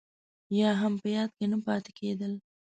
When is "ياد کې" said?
1.15-1.45